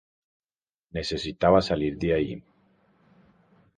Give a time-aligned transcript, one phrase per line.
[0.99, 2.35] Necesitaba salir de ahí.